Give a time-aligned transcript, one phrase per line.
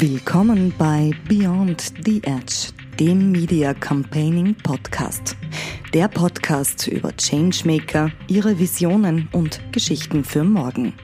[0.00, 5.36] Willkommen bei Beyond the Edge, dem Media Campaigning Podcast.
[5.92, 10.94] Der Podcast über Changemaker, ihre Visionen und Geschichten für morgen.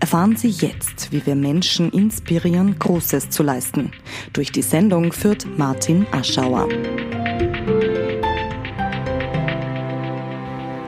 [0.00, 3.92] Erfahren Sie jetzt, wie wir Menschen inspirieren, Großes zu leisten.
[4.34, 6.68] Durch die Sendung führt Martin Aschauer.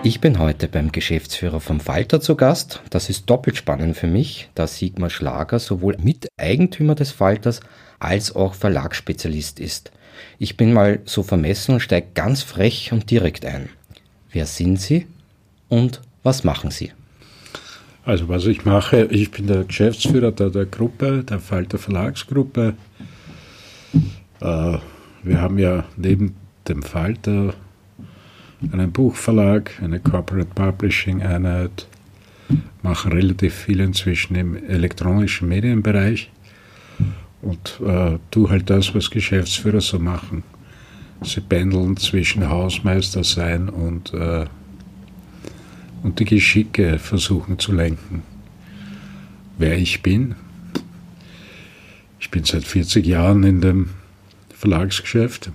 [0.05, 2.83] Ich bin heute beim Geschäftsführer vom Falter zu Gast.
[2.91, 7.61] Das ist doppelt spannend für mich, da Sigmar Schlager sowohl Miteigentümer des Falters
[7.99, 9.91] als auch Verlagsspezialist ist.
[10.39, 13.69] Ich bin mal so vermessen und steige ganz frech und direkt ein.
[14.31, 15.07] Wer sind Sie
[15.69, 16.93] und was machen Sie?
[18.05, 22.75] Also was ich mache, ich bin der Geschäftsführer der, der Gruppe, der Falter Verlagsgruppe.
[24.41, 24.79] Äh,
[25.23, 26.37] wir haben ja neben
[26.69, 27.55] dem Falter
[28.73, 31.87] einen Buchverlag, eine Corporate Publishing Einheit,
[32.83, 36.31] machen relativ viel inzwischen im elektronischen Medienbereich
[37.43, 40.43] und äh, tue halt das, was Geschäftsführer so machen.
[41.23, 44.47] Sie pendeln zwischen Hausmeister sein und, äh,
[46.03, 48.23] und die Geschicke versuchen zu lenken.
[49.59, 50.37] Wer ich bin,
[52.21, 53.91] ich bin seit 40 Jahren in dem
[54.55, 55.51] Verlagsgeschäft,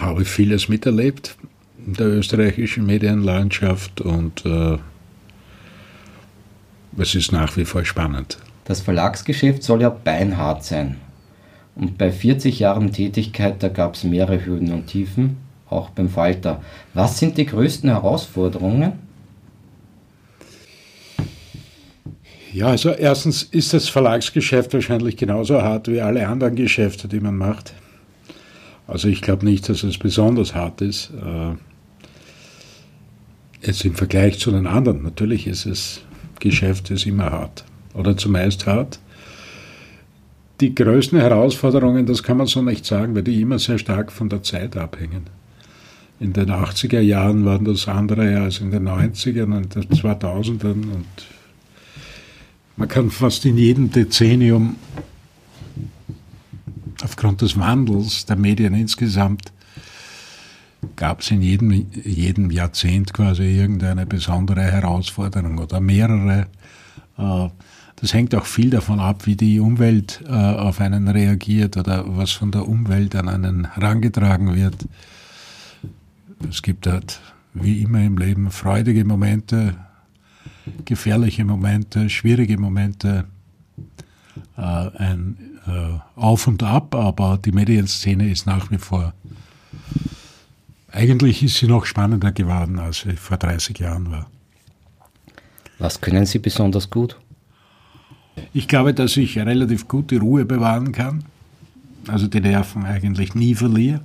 [0.00, 1.36] habe vieles miterlebt
[1.86, 4.78] in der österreichischen Medienlandschaft und äh,
[6.98, 8.38] es ist nach wie vor spannend.
[8.64, 10.96] Das Verlagsgeschäft soll ja beinhart sein.
[11.74, 15.36] Und bei 40 Jahren Tätigkeit, da gab es mehrere Höhen und Tiefen,
[15.68, 16.62] auch beim Falter.
[16.94, 18.92] Was sind die größten Herausforderungen?
[22.52, 27.36] Ja, also erstens ist das Verlagsgeschäft wahrscheinlich genauso hart wie alle anderen Geschäfte, die man
[27.36, 27.72] macht.
[28.90, 31.10] Also ich glaube nicht, dass es besonders hart ist.
[31.10, 31.54] Äh,
[33.66, 35.02] jetzt im Vergleich zu den anderen.
[35.02, 36.02] Natürlich ist es
[36.40, 38.98] Geschäft ist immer hart oder zumeist hart.
[40.60, 44.28] Die größten Herausforderungen, das kann man so nicht sagen, weil die immer sehr stark von
[44.28, 45.24] der Zeit abhängen.
[46.18, 51.06] In den 80er Jahren waren das andere als in den 90ern und den 2000ern und
[52.76, 54.76] man kann fast in jedem Dezennium
[57.02, 59.52] aufgrund des Wandels der Medien insgesamt
[60.96, 66.46] gab es in jedem, jedem Jahrzehnt quasi irgendeine besondere Herausforderung oder mehrere.
[67.18, 67.48] Äh,
[67.96, 72.32] das hängt auch viel davon ab, wie die Umwelt äh, auf einen reagiert oder was
[72.32, 74.86] von der Umwelt an einen herangetragen wird.
[76.48, 77.20] Es gibt halt,
[77.52, 79.74] wie immer im Leben, freudige Momente,
[80.86, 83.26] gefährliche Momente, schwierige Momente,
[84.56, 85.36] äh, ein
[86.16, 89.12] Auf und Ab, aber die Medienszene ist nach wie vor
[90.92, 94.28] eigentlich ist sie noch spannender geworden, als sie vor 30 Jahren war.
[95.78, 97.18] Was können Sie besonders gut?
[98.52, 101.24] Ich glaube, dass ich relativ gut die Ruhe bewahren kann,
[102.06, 104.00] also die Nerven eigentlich nie verliere.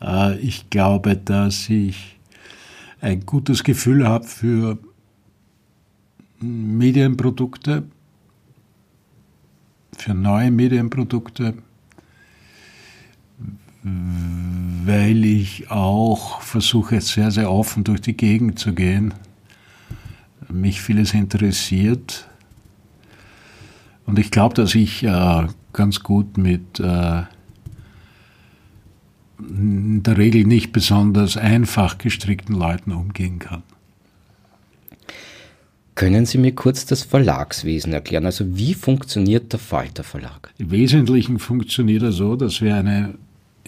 [0.00, 2.18] Äh, ich glaube, dass ich
[3.00, 4.78] ein gutes Gefühl habe für
[6.40, 7.84] Medienprodukte,
[9.98, 11.54] für neue Medienprodukte,
[13.82, 19.14] weil ich auch versuche, sehr, sehr offen durch die Gegend zu gehen.
[20.48, 22.28] Mich vieles interessiert.
[24.06, 27.22] Und ich glaube, dass ich äh, ganz gut mit äh,
[29.38, 33.62] in der Regel nicht besonders einfach gestrickten Leuten umgehen kann.
[35.94, 38.26] Können Sie mir kurz das Verlagswesen erklären?
[38.26, 40.52] Also wie funktioniert der Falter Verlag?
[40.58, 43.14] Im Wesentlichen funktioniert er so, dass wir eine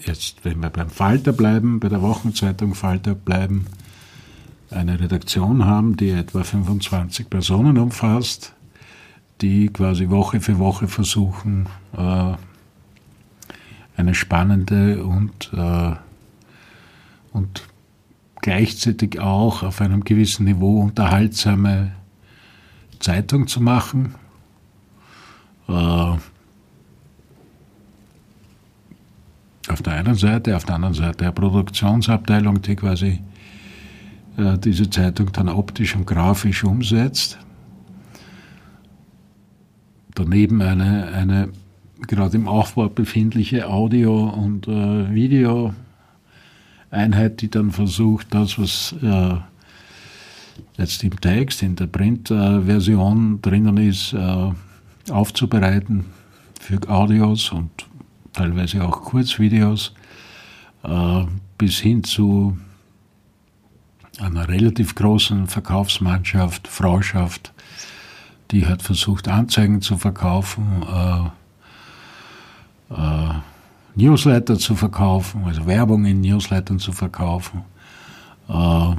[0.05, 3.65] jetzt, wenn wir beim Falter bleiben, bei der Wochenzeitung Falter bleiben,
[4.69, 8.53] eine Redaktion haben, die etwa 25 Personen umfasst,
[9.41, 12.33] die quasi Woche für Woche versuchen, äh,
[13.95, 15.95] eine spannende und, äh,
[17.31, 17.63] und
[18.41, 21.93] gleichzeitig auch auf einem gewissen Niveau unterhaltsame
[22.99, 24.15] Zeitung zu machen.
[25.67, 26.15] Äh,
[29.69, 33.21] auf der einen Seite, auf der anderen Seite eine Produktionsabteilung, die quasi
[34.37, 37.37] äh, diese Zeitung dann optisch und grafisch umsetzt.
[40.15, 41.49] Daneben eine, eine
[42.07, 49.35] gerade im Aufbau befindliche Audio- und äh, Video-Einheit, die dann versucht, das, was äh,
[50.77, 54.51] jetzt im Text, in der Print-Version drinnen ist, äh,
[55.11, 56.05] aufzubereiten
[56.59, 57.71] für Audios und
[58.33, 59.93] teilweise auch Kurzvideos,
[60.83, 61.23] äh,
[61.57, 62.57] bis hin zu
[64.19, 67.53] einer relativ großen Verkaufsmannschaft, Frauschaft,
[68.51, 70.83] die hat versucht, Anzeigen zu verkaufen,
[72.91, 73.33] äh, äh,
[73.95, 77.63] Newsletter zu verkaufen, also Werbung in Newslettern zu verkaufen.
[78.47, 78.95] Äh,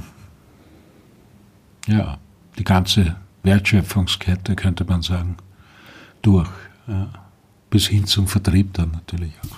[1.89, 2.17] ja,
[2.57, 5.37] die ganze Wertschöpfungskette, könnte man sagen,
[6.21, 6.49] durch.
[6.87, 7.09] Ja.
[7.69, 9.57] Bis hin zum Vertrieb dann natürlich auch.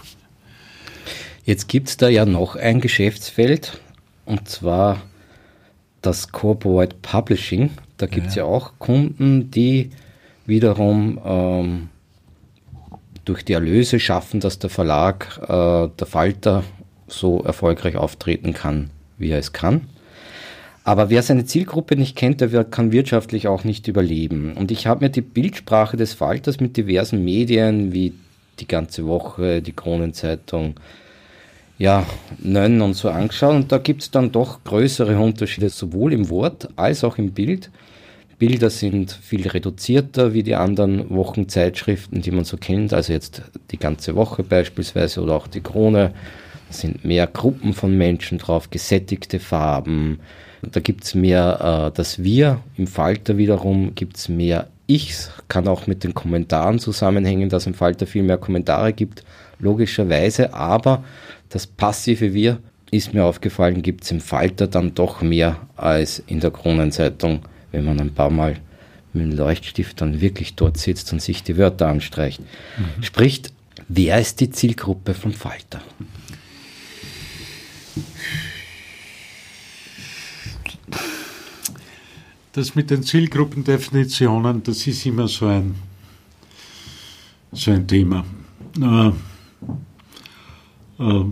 [1.45, 3.79] Jetzt gibt es da ja noch ein Geschäftsfeld,
[4.25, 5.01] und zwar
[6.01, 7.71] das Corporate Publishing.
[7.97, 8.43] Da gibt es ja.
[8.43, 8.49] ja.
[8.49, 9.91] auch Kunden, die
[10.45, 11.89] wiederum ähm,
[13.25, 16.63] durch die Erlöse schaffen, dass der Verlag, äh, der Falter,
[17.07, 19.87] so erfolgreich auftreten kann, wie er es kann.
[20.83, 24.53] Aber wer seine Zielgruppe nicht kennt, der kann wirtschaftlich auch nicht überleben.
[24.53, 28.13] Und ich habe mir die Bildsprache des Falters mit diversen Medien wie
[28.59, 30.75] die ganze Woche, die Kronenzeitung,
[31.77, 32.05] ja,
[32.39, 33.55] Nönn und so angeschaut.
[33.55, 37.69] Und da gibt es dann doch größere Unterschiede, sowohl im Wort als auch im Bild.
[38.39, 42.91] Bilder sind viel reduzierter wie die anderen Wochenzeitschriften, die man so kennt.
[42.91, 46.13] Also jetzt die ganze Woche beispielsweise oder auch die Krone.
[46.69, 50.19] Da sind mehr Gruppen von Menschen drauf, gesättigte Farben.
[50.61, 52.59] Da gibt es mehr äh, das Wir.
[52.77, 55.31] Im Falter wiederum gibt es mehr Ichs.
[55.47, 59.23] Kann auch mit den Kommentaren zusammenhängen, dass im Falter viel mehr Kommentare gibt,
[59.59, 60.53] logischerweise.
[60.53, 61.03] Aber
[61.49, 62.59] das passive Wir
[62.91, 67.41] ist mir aufgefallen, gibt es im Falter dann doch mehr als in der Kronenzeitung
[67.71, 68.57] wenn man ein paar Mal
[69.13, 72.41] mit dem Leuchtstift dann wirklich dort sitzt und sich die Wörter anstreicht.
[72.41, 73.03] Mhm.
[73.03, 73.51] Spricht,
[73.87, 75.81] wer ist die Zielgruppe vom Falter?
[82.53, 85.75] Das mit den Zielgruppendefinitionen, das ist immer so ein,
[87.53, 88.25] so ein Thema.
[88.80, 89.12] Äh,
[91.00, 91.25] äh,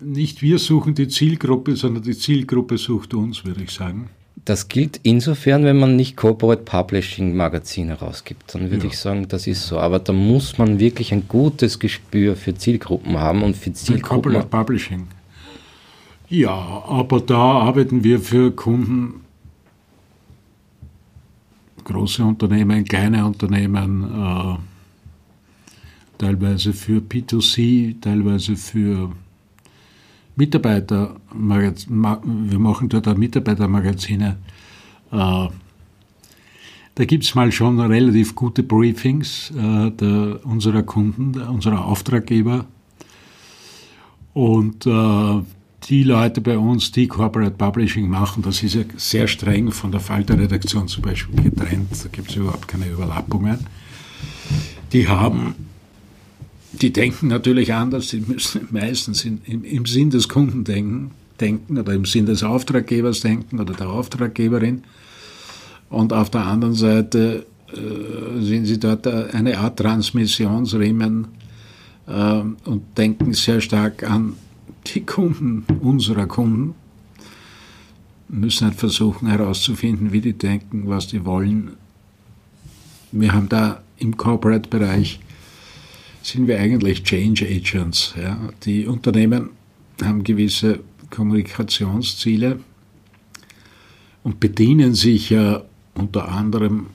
[0.00, 4.10] nicht wir suchen die Zielgruppe, sondern die Zielgruppe sucht uns, würde ich sagen.
[4.44, 8.54] Das gilt insofern, wenn man nicht Corporate Publishing Magazine rausgibt.
[8.54, 8.92] Dann würde ja.
[8.92, 9.78] ich sagen, das ist so.
[9.78, 14.22] Aber da muss man wirklich ein gutes Gespür für Zielgruppen haben und für Zielgruppen.
[14.32, 15.06] Corporate Publishing.
[16.28, 19.20] Ja, aber da arbeiten wir für Kunden,
[21.84, 24.56] große Unternehmen, kleine Unternehmen, äh,
[26.16, 29.12] teilweise für P2C, teilweise für
[30.36, 34.38] Mitarbeiter, wir machen dort auch Mitarbeitermagazine.
[35.12, 35.48] Äh,
[36.96, 42.66] da gibt es mal schon relativ gute Briefings äh, der, unserer Kunden, unserer Auftraggeber.
[44.32, 45.42] Und äh,
[45.88, 50.00] die Leute bei uns, die Corporate Publishing machen, das ist ja sehr streng von der
[50.00, 51.90] Falter-Redaktion zum Beispiel getrennt.
[52.02, 53.58] Da gibt es überhaupt keine Überlappungen.
[54.92, 55.54] Die haben
[56.80, 61.78] die denken natürlich anders, sie müssen meistens in, im, im Sinn des Kunden denken, denken
[61.78, 64.82] oder im Sinn des Auftraggebers denken oder der Auftraggeberin.
[65.90, 71.28] Und auf der anderen Seite äh, sind sie dort eine Art Transmissionsriemen
[72.06, 74.34] äh, und denken sehr stark an
[74.86, 76.74] die Kunden unserer Kunden.
[78.28, 81.72] Müssen halt versuchen herauszufinden, wie die denken, was die wollen.
[83.12, 85.20] Wir haben da im Corporate-Bereich
[86.22, 88.14] sind wir eigentlich Change Agents.
[88.20, 88.38] Ja.
[88.64, 89.50] Die Unternehmen
[90.02, 92.58] haben gewisse Kommunikationsziele
[94.22, 95.62] und bedienen sich ja
[95.94, 96.86] unter anderem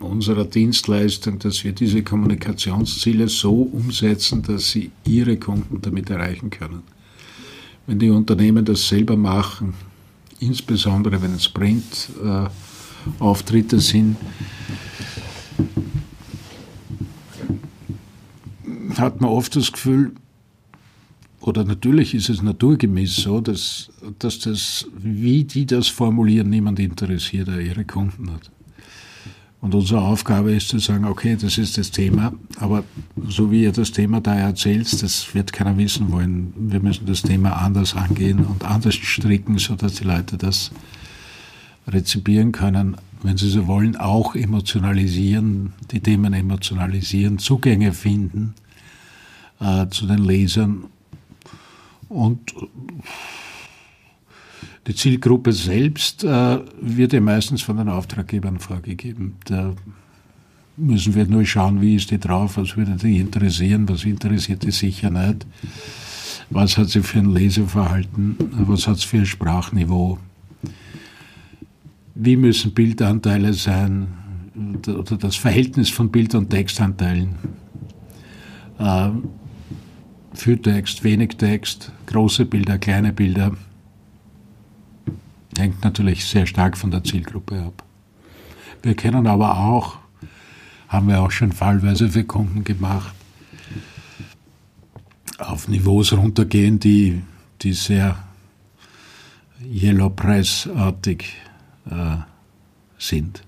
[0.00, 6.82] unserer Dienstleistung, dass wir diese Kommunikationsziele so umsetzen, dass sie ihre Kunden damit erreichen können.
[7.86, 9.74] Wenn die Unternehmen das selber machen,
[10.40, 14.16] insbesondere wenn es Print-Auftritte äh, sind,
[18.96, 20.12] hat man oft das Gefühl,
[21.40, 27.48] oder natürlich ist es naturgemäß so, dass, dass das, wie die das formulieren, niemand interessiert,
[27.48, 28.50] der ihre Kunden hat.
[29.60, 32.84] Und unsere Aufgabe ist zu sagen, okay, das ist das Thema, aber
[33.26, 36.52] so wie ihr das Thema da erzählt, das wird keiner wissen wollen.
[36.56, 40.70] Wir müssen das Thema anders angehen und anders stricken, sodass die Leute das
[41.88, 48.54] rezipieren können, wenn sie so wollen, auch emotionalisieren, die Themen emotionalisieren, Zugänge finden
[49.60, 50.84] äh, zu den Lesern.
[52.08, 52.54] Und
[54.86, 59.36] die Zielgruppe selbst äh, wird ja meistens von den Auftraggebern vorgegeben.
[59.44, 59.74] Da
[60.76, 64.70] müssen wir nur schauen, wie ist die drauf, was würde die interessieren, was interessiert die
[64.70, 65.46] sicher nicht,
[66.50, 70.18] was hat sie für ein Leseverhalten, was hat sie für ein Sprachniveau,
[72.14, 74.08] wie müssen Bildanteile sein
[74.86, 77.36] oder das Verhältnis von Bild- und Textanteilen.
[78.78, 79.10] Äh,
[80.34, 83.52] viel Text, wenig Text, große Bilder, kleine Bilder.
[85.58, 87.84] Hängt natürlich sehr stark von der Zielgruppe ab.
[88.82, 89.98] Wir können aber auch,
[90.88, 93.14] haben wir auch schon fallweise für Kunden gemacht,
[95.38, 97.22] auf Niveaus runtergehen, die,
[97.62, 98.16] die sehr
[99.62, 101.34] Yellow Press-artig
[101.90, 102.16] äh,
[102.98, 103.42] sind.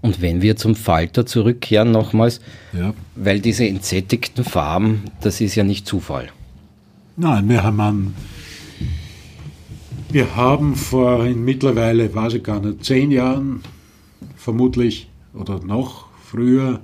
[0.00, 2.40] Und wenn wir zum Falter zurückkehren nochmals,
[2.72, 2.94] ja.
[3.16, 6.28] weil diese entsättigten Farben, das ist ja nicht Zufall.
[7.16, 8.14] Nein, wir haben, einen,
[10.10, 13.62] wir haben vor mittlerweile, weiß ich gar nicht, zehn Jahren
[14.36, 16.80] vermutlich oder noch früher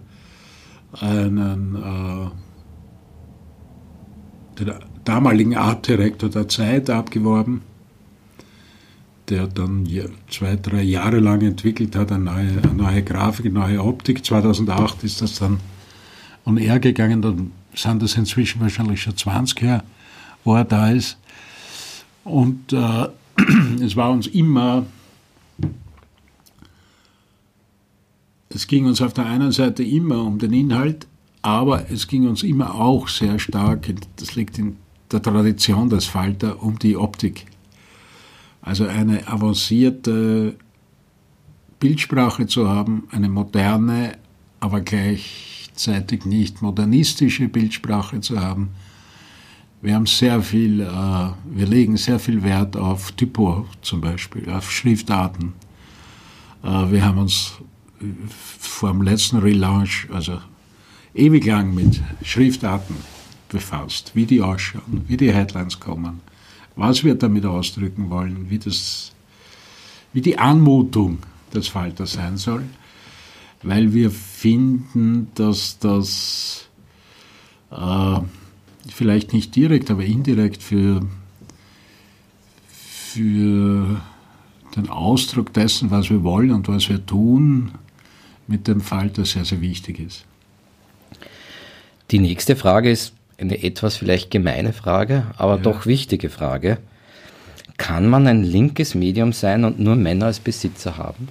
[0.92, 2.30] einen äh,
[4.58, 4.72] den
[5.04, 7.62] damaligen Artdirektor der Zeit abgeworben
[9.28, 9.88] der dann
[10.28, 14.24] zwei, drei Jahre lang entwickelt hat, eine neue, eine neue Grafik, eine neue Optik.
[14.24, 15.60] 2008 ist das dann
[16.44, 19.84] on air gegangen, dann sind das inzwischen wahrscheinlich schon 20 Jahre,
[20.44, 21.16] wo er da ist.
[22.24, 23.08] Und äh,
[23.82, 24.86] es war uns immer,
[28.48, 31.06] es ging uns auf der einen Seite immer um den Inhalt,
[31.42, 34.76] aber es ging uns immer auch sehr stark, das liegt in
[35.12, 37.46] der Tradition des Falter, um die Optik.
[38.62, 40.56] Also eine avancierte
[41.78, 44.16] Bildsprache zu haben, eine moderne,
[44.60, 48.70] aber gleichzeitig nicht modernistische Bildsprache zu haben.
[49.84, 54.72] Wir haben sehr viel, äh, wir legen sehr viel Wert auf Typo zum Beispiel, auf
[54.72, 55.52] Schriftarten.
[56.62, 57.52] Äh, wir haben uns
[58.58, 60.40] vor dem letzten Relaunch, also
[61.14, 62.96] ewig lang mit Schriftarten
[63.48, 66.20] befasst, wie die ausschauen, wie die Headlines kommen
[66.76, 69.12] was wir damit ausdrücken wollen, wie, das,
[70.12, 71.18] wie die Anmutung
[71.52, 72.64] des Falters sein soll,
[73.62, 76.68] weil wir finden, dass das
[77.70, 78.18] äh,
[78.88, 81.00] vielleicht nicht direkt, aber indirekt für,
[82.68, 84.00] für
[84.76, 87.72] den Ausdruck dessen, was wir wollen und was wir tun,
[88.46, 90.24] mit dem Falter sehr, sehr wichtig ist.
[92.10, 95.62] Die nächste Frage ist eine etwas vielleicht gemeine Frage, aber ja.
[95.62, 96.78] doch wichtige Frage.
[97.76, 101.28] Kann man ein linkes Medium sein und nur Männer als Besitzer haben?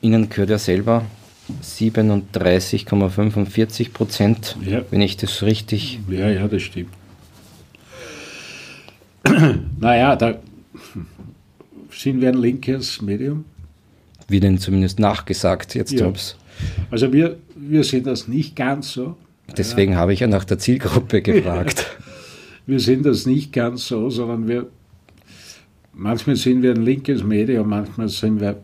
[0.00, 1.04] Ihnen gehört ja selber
[1.62, 4.82] 37,45 Prozent, ja.
[4.90, 6.00] wenn ich das richtig.
[6.08, 6.90] Ja, ja, das stimmt.
[9.80, 10.38] naja, da
[11.90, 13.44] sind wir ein linkes Medium.
[14.28, 16.12] Wie denn zumindest nachgesagt jetzt, ja.
[16.90, 19.16] Also wir, wir sehen das nicht ganz so.
[19.56, 19.98] Deswegen ja.
[19.98, 21.86] habe ich ja nach der Zielgruppe gefragt.
[22.66, 24.68] wir sind das nicht ganz so, sondern wir,
[25.92, 28.60] manchmal sind wir ein linkes Medium, manchmal sind wir,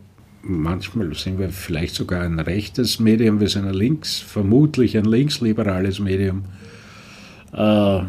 [0.47, 5.99] manchmal sind wir vielleicht sogar ein rechtes Medium, wir sind ein links, vermutlich ein linksliberales
[5.99, 6.45] Medium.
[7.53, 8.01] Äh,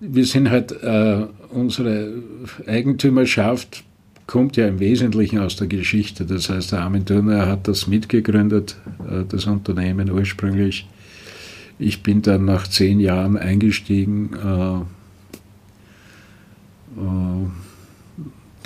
[0.00, 2.22] wir sind halt äh, unsere
[2.66, 3.84] Eigentümerschaft
[4.26, 6.24] kommt ja im Wesentlichen aus der Geschichte.
[6.24, 8.76] Das heißt, der Armin Dürner hat das mitgegründet,
[9.08, 10.86] äh, das Unternehmen ursprünglich.
[11.78, 14.30] Ich bin dann nach zehn Jahren eingestiegen.
[14.34, 15.01] Äh,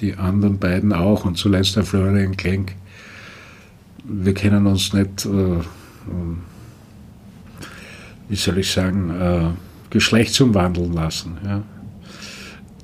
[0.00, 2.74] die anderen beiden auch und zuletzt der Florian Klenk.
[4.04, 5.28] Wir kennen uns nicht,
[8.28, 9.56] wie soll ich sagen,
[9.90, 11.38] geschlechtsumwandeln lassen.
[11.44, 11.62] Ja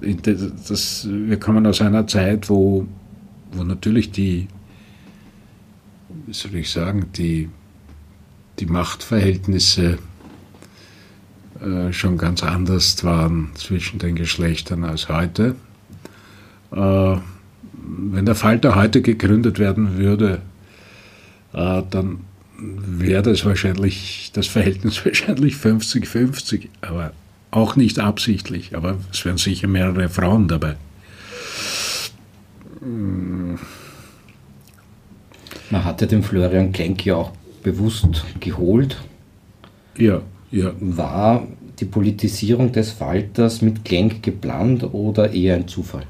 [0.02, 2.86] das, wir kommen aus einer Zeit, wo,
[3.52, 4.48] wo natürlich die,
[6.26, 7.48] wie soll ich sagen, die,
[8.58, 9.98] die Machtverhältnisse
[11.62, 15.54] äh, schon ganz anders waren zwischen den Geschlechtern als heute.
[16.72, 17.16] Äh,
[17.74, 20.40] wenn der Falter heute gegründet werden würde,
[21.52, 22.20] äh, dann
[22.58, 26.68] wäre das wahrscheinlich, das Verhältnis wahrscheinlich 50-50.
[26.80, 27.12] Aber
[27.50, 30.76] auch nicht absichtlich, aber es wären sicher mehrere Frauen dabei.
[32.80, 33.58] Man
[35.84, 38.96] hatte den Florian Klenk ja auch bewusst geholt.
[39.96, 40.72] Ja, ja.
[40.78, 41.46] War
[41.80, 46.06] die Politisierung des Falters mit Klenk geplant oder eher ein Zufall?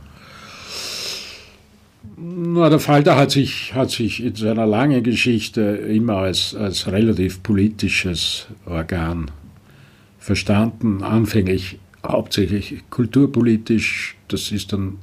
[2.17, 7.43] Na, der Falter hat sich, hat sich in seiner langen Geschichte immer als, als relativ
[7.43, 9.31] politisches Organ
[10.19, 14.99] verstanden, anfänglich hauptsächlich kulturpolitisch, das ist dann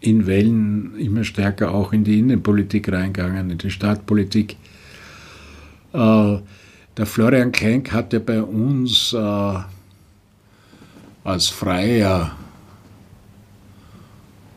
[0.00, 4.56] in Wellen immer stärker auch in die Innenpolitik reingegangen, in die Stadtpolitik.
[5.92, 6.36] Äh,
[6.96, 9.58] der Florian Klenk hatte bei uns äh,
[11.24, 12.32] als freier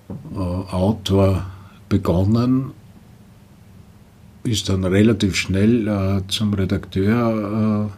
[0.10, 1.46] äh, Autor
[1.90, 2.72] begonnen,
[4.44, 7.92] ist dann relativ schnell zum Redakteur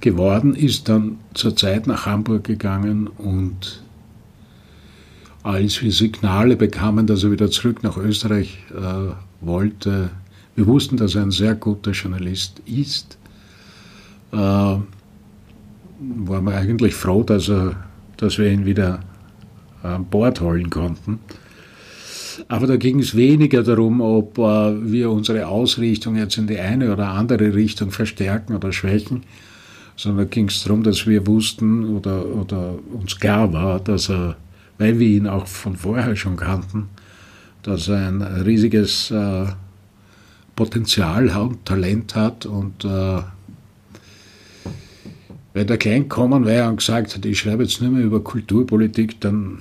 [0.00, 3.82] geworden, ist dann zur Zeit nach Hamburg gegangen und
[5.42, 10.10] als wir Signale bekamen, dass er wieder zurück nach Österreich äh, wollte,
[10.54, 13.18] wir wussten, dass er ein sehr guter Journalist ist,
[14.32, 14.84] äh, waren
[16.44, 17.76] wir eigentlich froh, dass, er,
[18.16, 19.00] dass wir ihn wieder
[19.82, 21.20] an Bord holen konnten.
[22.48, 26.92] Aber da ging es weniger darum, ob äh, wir unsere Ausrichtung jetzt in die eine
[26.92, 29.24] oder andere Richtung verstärken oder schwächen,
[29.96, 34.36] sondern ging es darum, dass wir wussten oder, oder uns klar war, dass er,
[34.78, 36.88] weil wir ihn auch von vorher schon kannten,
[37.62, 39.46] dass er ein riesiges äh,
[40.56, 43.20] Potenzial und Talent hat und äh,
[45.54, 49.20] wenn der Klein gekommen wäre und gesagt hat, ich schreibe jetzt nicht mehr über Kulturpolitik,
[49.20, 49.58] dann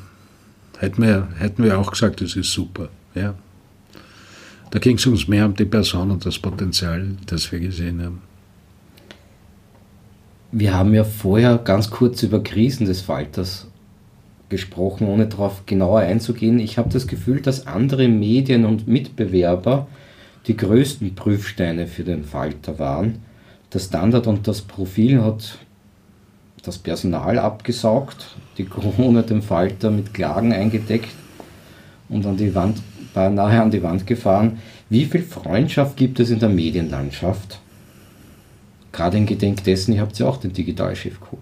[0.80, 2.90] hätten wir, hätten wir auch gesagt, das ist super.
[3.14, 3.36] Ja.
[4.72, 8.22] Da ging es uns mehr um die Person und das Potenzial, das wir gesehen haben.
[10.54, 13.68] Wir haben ja vorher ganz kurz über Krisen des Falters
[14.50, 16.60] gesprochen, ohne darauf genauer einzugehen.
[16.60, 19.88] Ich habe das Gefühl, dass andere Medien und Mitbewerber
[20.48, 23.20] die größten Prüfsteine für den Falter waren.
[23.70, 25.58] Das Standard und das Profil hat
[26.64, 31.16] das Personal abgesaugt, die Krone dem Falter mit Klagen eingedeckt
[32.10, 32.82] und an die Wand,
[33.14, 34.60] beinahe an die Wand gefahren.
[34.90, 37.60] Wie viel Freundschaft gibt es in der Medienlandschaft?
[38.92, 41.42] Gerade in Gedenk dessen, ihr habt ja auch den Digitalchef geholt.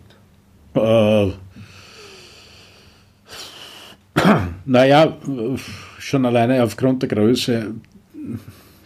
[0.76, 1.34] Äh,
[4.66, 5.18] naja,
[5.98, 7.74] schon alleine aufgrund der Größe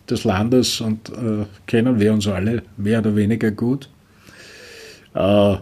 [0.09, 3.89] des Landes und äh, kennen wir uns alle mehr oder weniger gut.
[5.13, 5.57] Äh,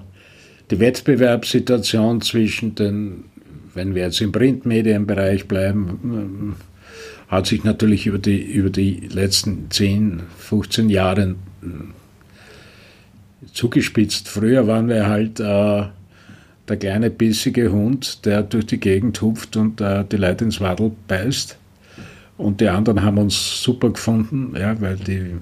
[0.71, 3.25] die Wettbewerbssituation zwischen den,
[3.73, 9.69] wenn wir jetzt im Printmedienbereich bleiben, äh, hat sich natürlich über die, über die letzten
[9.69, 11.65] 10, 15 Jahre äh,
[13.53, 14.27] zugespitzt.
[14.29, 15.83] Früher waren wir halt äh,
[16.67, 20.91] der kleine bissige Hund, der durch die Gegend hupft und äh, die Leute ins Wadel
[21.07, 21.57] beißt.
[22.37, 25.35] Und die anderen haben uns super gefunden, ja, weil, die,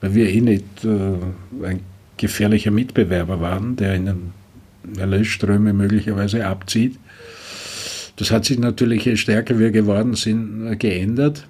[0.00, 1.80] weil wir eh nicht äh, ein
[2.18, 4.32] gefährlicher Mitbewerber waren, der ihnen
[4.98, 6.98] Erlösströme möglicherweise abzieht.
[8.16, 11.46] Das hat sich natürlich, je stärker wir geworden sind, geändert.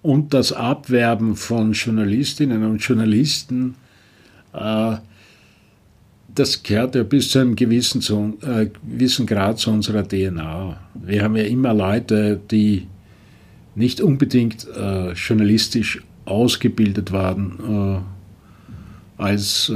[0.00, 3.76] Und das Abwerben von Journalistinnen und Journalisten,
[4.52, 4.96] äh,
[6.34, 10.80] das gehört ja bis zu einem gewissen, zu, äh, gewissen Grad zu unserer DNA.
[10.94, 12.88] Wir haben ja immer Leute, die
[13.74, 17.58] nicht unbedingt äh, journalistisch ausgebildet waren,
[17.98, 18.11] äh,
[19.18, 19.74] als äh,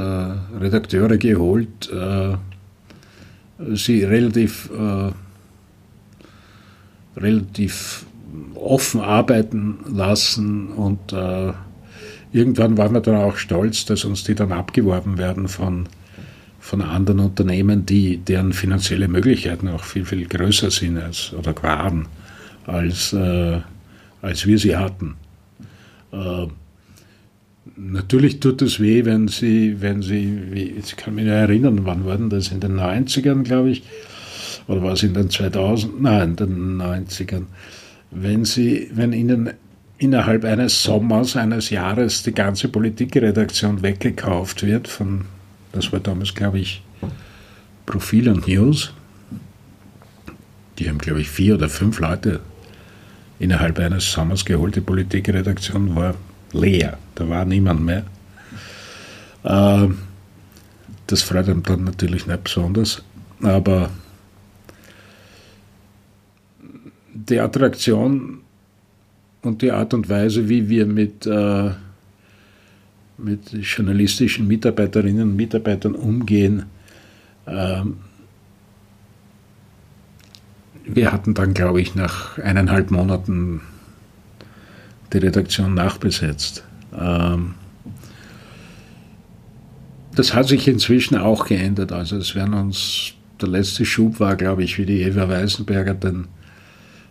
[0.59, 2.37] Redakteure geholt, äh,
[3.75, 5.13] sie relativ, äh,
[7.19, 8.07] relativ
[8.55, 11.15] offen arbeiten lassen und
[12.33, 15.89] irgendwann waren wir dann auch stolz, dass uns die dann abgeworben werden von
[16.67, 22.09] von anderen Unternehmen, die, deren finanzielle Möglichkeiten auch viel, viel größer sind als, oder waren,
[22.67, 23.61] als, äh,
[24.21, 25.15] als wir sie hatten.
[26.11, 26.49] Äh,
[27.77, 32.31] natürlich tut es weh, wenn sie, wenn sie, ich kann mich erinnern, wann war denn
[32.31, 32.53] das?
[32.53, 33.83] In den 90ern, glaube ich,
[34.69, 36.01] oder war es in den 2000?
[36.01, 37.45] Nein, in den 90ern.
[38.11, 39.51] Wenn sie, wenn ihnen
[39.99, 45.25] innerhalb eines Sommers, eines Jahres die ganze Politikredaktion weggekauft wird von
[45.77, 46.83] das war damals, glaube ich,
[47.85, 48.93] Profil und News.
[50.79, 52.41] Die haben, glaube ich, vier oder fünf Leute
[53.39, 54.75] innerhalb eines Sommers geholt.
[54.77, 56.15] Die Politikredaktion war
[56.53, 56.99] leer.
[57.17, 58.05] Da war niemand mehr.
[59.45, 59.99] Ähm,
[61.09, 63.03] das freut einem dann natürlich nicht besonders.
[63.43, 63.91] Aber
[67.13, 68.43] die Attraktion
[69.43, 71.71] und die Art und Weise, wie wir mit äh,
[73.19, 76.67] mit journalistischen Mitarbeiterinnen und Mitarbeitern umgehen.
[77.47, 77.99] Ähm,
[80.85, 83.63] wir hatten dann, glaube ich, nach eineinhalb Monaten
[85.13, 86.66] die Redaktion nachbesetzt.
[86.99, 87.55] Ähm,
[90.15, 91.93] das hat sich inzwischen auch geändert.
[91.93, 96.29] Also es werden uns, der letzte Schub war, glaube ich, wie die Eva Weisenberger den,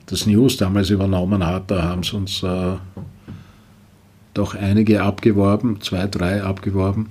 [0.08, 1.70] das News damals übernommen hat.
[1.70, 2.74] Da haben sie uns äh,
[4.34, 7.10] doch einige abgeworben, zwei, drei abgeworben.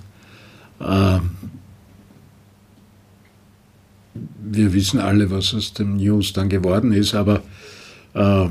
[0.81, 1.31] Ähm,
[4.43, 7.41] wir wissen alle, was aus dem News dann geworden ist, aber
[8.13, 8.47] äh,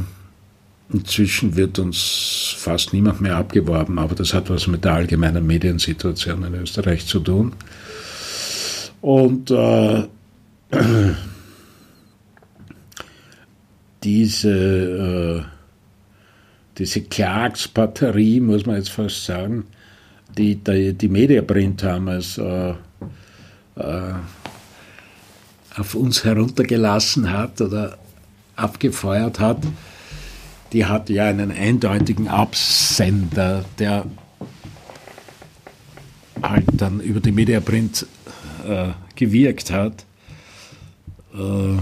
[0.93, 6.45] inzwischen wird uns fast niemand mehr abgeworben, aber das hat was mit der allgemeinen Mediensituation
[6.45, 7.53] in Österreich zu tun.
[9.01, 10.05] Und äh,
[14.03, 15.43] diese äh,
[16.79, 19.65] diese Klagsbatterie, muss man jetzt fast sagen,
[20.37, 22.71] die die, die Mediaprint damals äh,
[23.77, 24.15] äh,
[25.77, 27.99] auf uns heruntergelassen hat oder
[28.57, 29.59] abgefeuert hat,
[30.75, 34.07] die hat ja einen eindeutigen Absender, der
[36.43, 38.07] halt dann über die Mediaprint
[38.69, 40.05] äh, gewirkt hat.
[41.33, 41.79] Äh,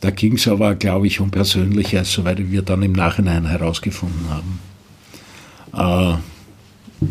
[0.00, 4.28] da ging es aber, glaube ich, um Persönliches, soweit wir dann im Nachhinein herausgefunden
[5.72, 6.20] haben.
[7.00, 7.06] Äh,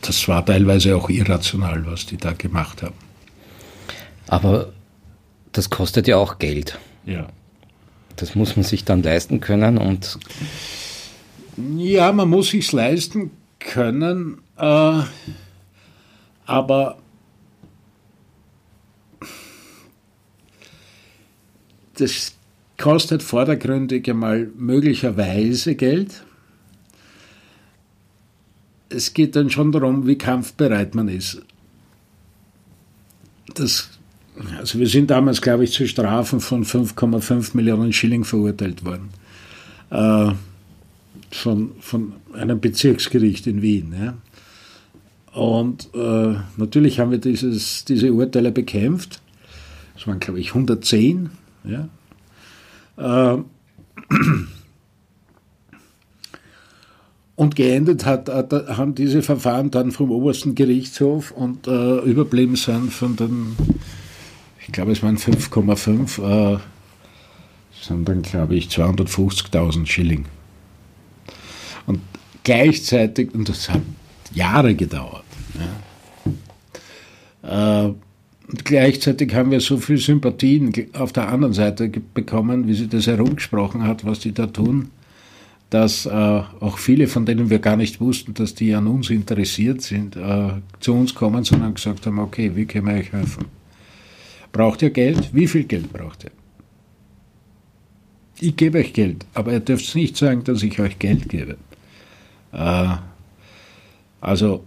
[0.00, 2.94] das war teilweise auch irrational, was die da gemacht haben.
[4.28, 4.72] Aber
[5.50, 6.78] das kostet ja auch Geld.
[7.04, 7.26] Ja.
[8.18, 10.18] Das muss man sich dann leisten können und.
[11.76, 15.00] Ja, man muss sich leisten können, äh,
[16.46, 16.98] aber
[21.94, 22.34] das
[22.76, 26.24] kostet vordergründig einmal möglicherweise Geld.
[28.88, 31.42] Es geht dann schon darum, wie kampfbereit man ist.
[33.54, 33.97] Das,
[34.58, 39.08] also wir sind damals, glaube ich, zu Strafen von 5,5 Millionen Schilling verurteilt worden.
[39.90, 40.32] Äh,
[41.30, 43.94] von, von einem Bezirksgericht in Wien.
[43.98, 44.14] Ja.
[45.38, 49.20] Und äh, natürlich haben wir dieses, diese Urteile bekämpft.
[49.96, 51.30] Es waren, glaube ich, 110
[51.64, 51.88] ja?
[52.96, 53.38] Äh,
[57.36, 63.16] und geendet hat, haben diese Verfahren dann vom obersten Gerichtshof und äh, überblieben sind von
[63.16, 63.54] den,
[64.68, 66.58] ich glaube es waren 5,5, äh,
[67.80, 70.26] sind dann glaube ich 250.000 Schilling.
[71.86, 72.00] Und
[72.44, 73.80] gleichzeitig, und das hat
[74.34, 75.24] Jahre gedauert,
[77.44, 77.94] ja, äh,
[78.50, 83.06] und gleichzeitig haben wir so viel Sympathien auf der anderen Seite bekommen, wie sie das
[83.06, 84.90] herumgesprochen hat, was die da tun,
[85.68, 89.82] dass äh, auch viele, von denen wir gar nicht wussten, dass die an uns interessiert
[89.82, 93.57] sind, äh, zu uns kommen, sondern gesagt haben, okay, wie können wir euch helfen?
[94.52, 95.30] Braucht ihr Geld?
[95.32, 96.30] Wie viel Geld braucht ihr?
[98.40, 101.56] Ich gebe euch Geld, aber ihr dürft nicht sagen, dass ich euch Geld gebe.
[102.52, 102.88] Äh,
[104.20, 104.64] also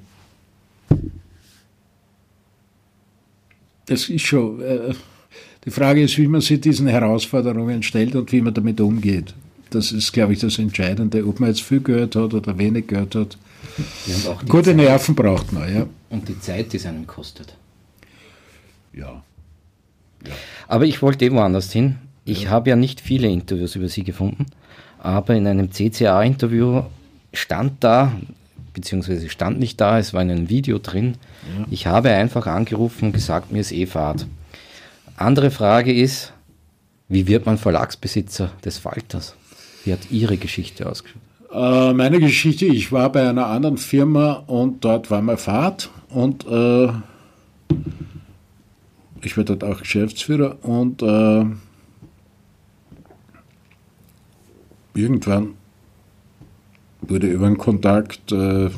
[3.86, 4.94] das ist schon, äh,
[5.66, 9.34] die Frage ist, wie man sich diesen Herausforderungen stellt und wie man damit umgeht.
[9.70, 13.16] Das ist, glaube ich, das Entscheidende, ob man jetzt viel gehört hat oder wenig gehört
[13.16, 13.38] hat.
[14.06, 15.86] Ja, Gute Zeit, Nerven braucht man, ja.
[16.10, 17.56] Und die Zeit, die es einem kostet.
[18.94, 19.24] Ja.
[20.26, 20.34] Ja.
[20.68, 21.98] Aber ich wollte eben woanders hin.
[22.26, 22.50] Ich ja.
[22.52, 24.46] habe ja nicht viele Interviews über Sie gefunden,
[25.00, 26.84] aber in einem CCA-Interview
[27.34, 28.12] stand da,
[28.74, 31.16] beziehungsweise stand nicht da, es war in einem Video drin.
[31.58, 31.66] Ja.
[31.72, 34.28] Ich habe einfach angerufen und gesagt, mir ist eh Fahrt.
[35.18, 36.34] Andere Frage ist,
[37.08, 39.36] wie wird man Verlagsbesitzer des Falters?
[39.84, 41.22] Wie hat Ihre Geschichte ausgeschaut?
[41.54, 46.46] Äh, meine Geschichte, ich war bei einer anderen Firma und dort war mein Fahrt und
[46.48, 46.88] äh,
[49.24, 51.46] ich war dort auch Geschäftsführer und äh,
[54.94, 55.54] irgendwann
[57.02, 58.70] wurde über einen Kontakt äh,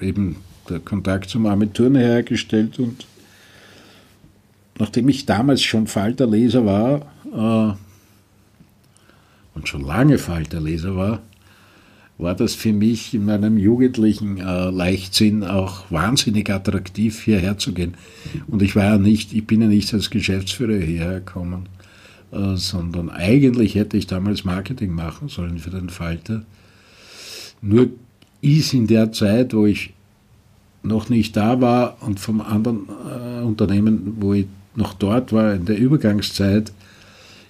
[0.00, 0.36] eben
[0.68, 3.06] der Kontakt zum Armaturen hergestellt und
[4.78, 7.76] nachdem ich damals schon Falterleser war äh,
[9.54, 11.22] und schon lange Falterleser war,
[12.18, 17.94] war das für mich in meinem jugendlichen äh, Leichtsinn auch wahnsinnig attraktiv, hierher zu gehen.
[18.46, 21.68] Und ich war ja nicht, ich bin ja nicht als Geschäftsführer hierher gekommen,
[22.32, 26.42] äh, sondern eigentlich hätte ich damals Marketing machen sollen für den Falter.
[27.60, 27.88] Nur
[28.40, 29.92] ist in der Zeit, wo ich
[30.82, 35.64] noch nicht da war und vom anderen äh, Unternehmen, wo ich noch dort war, in
[35.64, 36.72] der Übergangszeit,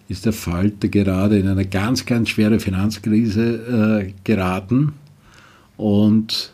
[0.08, 4.92] ist der Falter gerade in eine ganz, ganz schwere Finanzkrise äh, geraten.
[5.76, 6.52] Und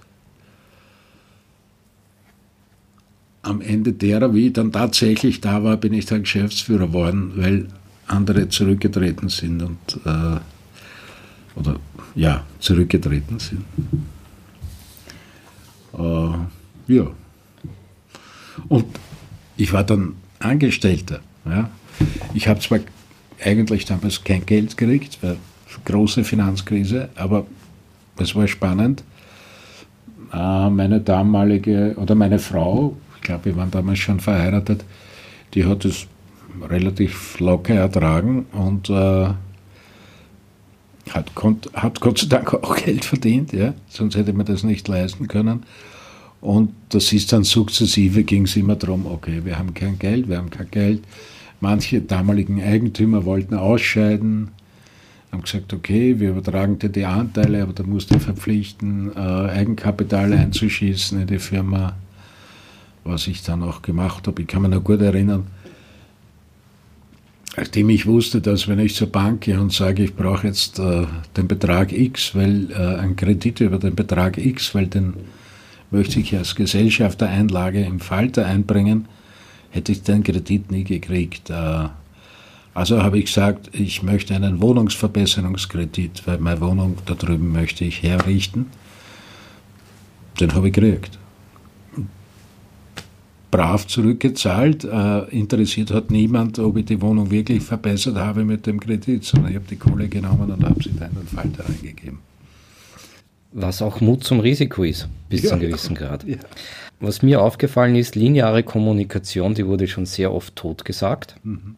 [3.42, 7.68] am Ende derer, wie ich dann tatsächlich da war, bin ich dann Geschäftsführer geworden, weil
[8.06, 10.40] andere zurückgetreten sind und äh,
[11.54, 11.76] oder
[12.14, 13.64] ja, zurückgetreten sind.
[15.98, 17.10] Äh, ja.
[18.68, 18.86] Und
[19.56, 21.20] ich war dann Angestellter.
[21.44, 21.70] Ja.
[22.34, 22.80] Ich habe zwar
[23.44, 25.36] eigentlich damals kein Geld gekriegt, weil
[25.84, 27.46] große Finanzkrise, aber
[28.18, 29.02] es war spannend.
[30.32, 34.84] Äh, meine damalige oder meine Frau, ich glaube, wir waren damals schon verheiratet,
[35.54, 36.06] die hat es
[36.68, 39.28] relativ locker ertragen und äh,
[41.10, 41.32] hat,
[41.74, 43.74] hat Gott sei Dank auch Geld verdient, ja?
[43.88, 45.64] sonst hätte man das nicht leisten können.
[46.40, 50.38] Und das ist dann sukzessive, ging es immer darum, okay, wir haben kein Geld, wir
[50.38, 51.04] haben kein Geld.
[51.62, 54.48] Manche damaligen Eigentümer wollten ausscheiden.
[55.30, 60.32] haben gesagt, okay, wir übertragen dir die Anteile, aber da musst du verpflichten, äh, Eigenkapital
[60.32, 61.94] einzuschießen in die Firma,
[63.04, 64.42] was ich dann auch gemacht habe.
[64.42, 65.46] Ich kann mich noch gut erinnern,
[67.56, 71.06] nachdem ich wusste, dass wenn ich zur Bank gehe und sage, ich brauche jetzt äh,
[71.36, 75.14] den Betrag X, weil äh, ein Kredit über den Betrag X, weil den
[75.92, 79.06] möchte ich als Gesellschaftereinlage im Falter einbringen,
[79.72, 81.50] hätte ich den Kredit nie gekriegt.
[81.50, 81.88] Äh,
[82.74, 88.02] also habe ich gesagt, ich möchte einen Wohnungsverbesserungskredit, weil meine Wohnung da drüben möchte ich
[88.02, 88.66] herrichten.
[90.40, 91.18] Den habe ich gekriegt
[93.52, 94.82] brav zurückgezahlt.
[94.82, 99.50] Äh, interessiert hat niemand, ob ich die Wohnung wirklich verbessert habe mit dem Kredit, sondern
[99.50, 102.18] ich habe die Kohle genommen und habe sie da in den Falter reingegeben.
[103.52, 105.48] Was auch Mut zum Risiko ist, bis ja.
[105.48, 106.24] zu einem gewissen Grad.
[106.24, 106.38] Ja.
[107.00, 111.36] Was mir aufgefallen ist, lineare Kommunikation, die wurde schon sehr oft totgesagt.
[111.42, 111.76] Mhm.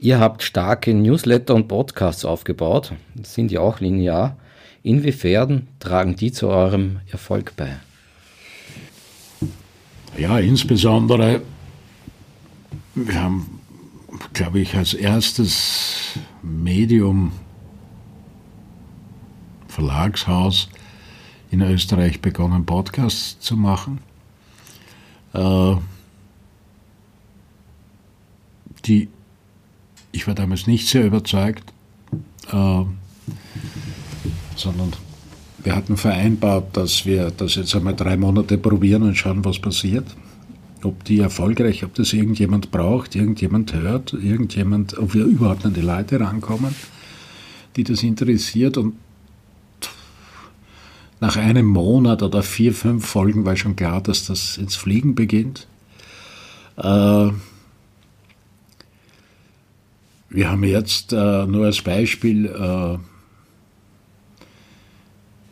[0.00, 4.36] Ihr habt starke Newsletter und Podcasts aufgebaut, sind ja auch linear.
[4.82, 7.76] Inwiefern tragen die zu eurem Erfolg bei?
[10.16, 11.42] Ja, insbesondere,
[12.94, 13.60] wir haben,
[14.32, 17.32] glaube ich, als erstes Medium,
[19.66, 20.68] Verlagshaus
[21.50, 23.98] in Österreich begonnen, Podcasts zu machen.
[25.32, 25.76] Äh,
[28.84, 29.08] die,
[30.12, 31.72] ich war damals nicht sehr überzeugt,
[32.50, 32.82] äh,
[34.56, 34.92] sondern
[35.62, 40.06] wir hatten vereinbart, dass wir das jetzt einmal drei Monate probieren und schauen, was passiert.
[40.82, 45.80] Ob die erfolgreich, ob das irgendjemand braucht, irgendjemand hört, irgendjemand, ob wir überhaupt an die
[45.80, 46.74] Leute rankommen,
[47.76, 48.78] die das interessiert.
[48.78, 48.94] Und
[51.20, 55.66] nach einem Monat oder vier, fünf Folgen war schon klar, dass das ins Fliegen beginnt.
[56.76, 57.30] Äh,
[60.30, 62.98] wir haben jetzt äh, nur als Beispiel äh,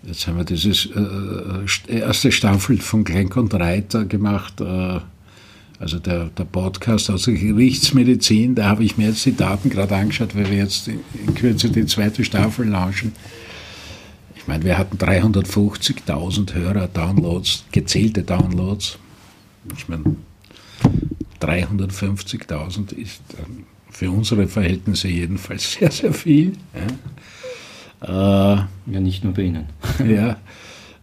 [0.06, 4.62] Jetzt haben wir diese äh, erste Staffel von Klenk und Reiter gemacht,
[5.80, 8.54] also der, der Podcast aus der Gerichtsmedizin.
[8.54, 11.86] Da habe ich mir jetzt die Daten gerade angeschaut, weil wir jetzt in Kürze die
[11.86, 13.14] zweite Staffel launchen.
[14.46, 18.96] Ich meine, wir hatten 350.000 Hörer, Downloads, gezählte Downloads.
[19.76, 20.04] Ich meine,
[21.40, 23.22] 350.000 ist
[23.90, 26.52] für unsere Verhältnisse jedenfalls sehr, sehr viel.
[28.00, 28.54] Ja.
[28.54, 29.66] Äh, ja, nicht nur bei Ihnen.
[30.06, 30.36] ja.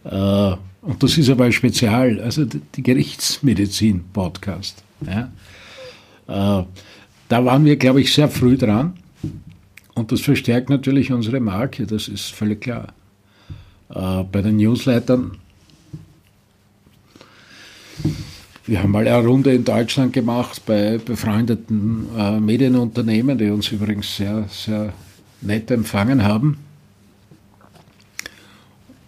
[0.04, 4.82] Äh, und das ist aber ein Spezial, also die Gerichtsmedizin-Podcast.
[5.06, 6.60] Ja.
[6.60, 6.64] Äh,
[7.28, 8.94] da waren wir, glaube ich, sehr früh dran.
[9.94, 12.94] Und das verstärkt natürlich unsere Marke, das ist völlig klar.
[13.94, 15.38] Äh, bei den Newslettern,
[18.66, 24.16] wir haben mal eine Runde in Deutschland gemacht bei befreundeten äh, Medienunternehmen, die uns übrigens
[24.16, 24.92] sehr, sehr
[25.42, 26.58] nett empfangen haben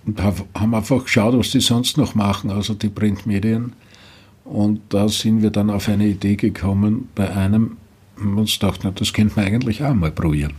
[0.07, 3.73] und haben einfach geschaut, was die sonst noch machen, also die Printmedien.
[4.45, 7.77] Und da sind wir dann auf eine Idee gekommen bei einem,
[8.17, 10.53] und uns dachten, das könnte man eigentlich auch mal probieren.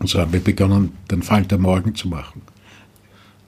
[0.00, 2.42] Und so haben wir begonnen, den Falter Morgen zu machen,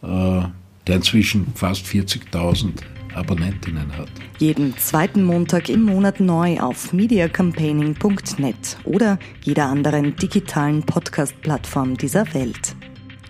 [0.02, 2.72] der inzwischen fast 40.000
[3.14, 4.08] Abonnentinnen hat.
[4.38, 12.76] Jeden zweiten Montag im Monat neu auf mediacampaigning.net oder jeder anderen digitalen Podcast-Plattform dieser Welt.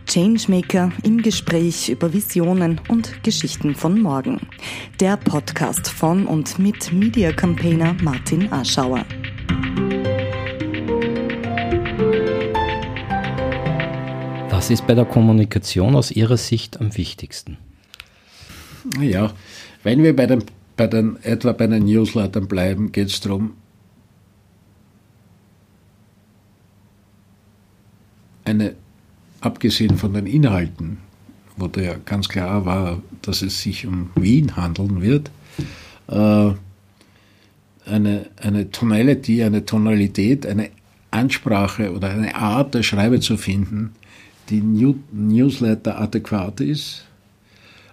[0.06, 4.40] Changemaker im Gespräch über Visionen und Geschichten von morgen.
[4.98, 9.04] Der Podcast von und mit Media Campaigner Martin Aschauer.
[14.60, 17.56] Was ist bei der Kommunikation aus Ihrer Sicht am wichtigsten?
[19.00, 19.32] Ja,
[19.84, 20.44] wenn wir bei den,
[20.76, 23.54] bei den etwa bei den Newslettern bleiben, geht es darum,
[28.44, 28.74] eine
[29.40, 30.98] abgesehen von den Inhalten,
[31.56, 35.30] wo ja ganz klar war, dass es sich um Wien handeln wird,
[36.08, 36.52] äh,
[37.86, 40.68] eine, eine Tonality, eine Tonalität, eine
[41.10, 43.94] Ansprache oder eine Art der Schreibe zu finden,
[44.50, 47.06] die New Newsletter adäquat ist,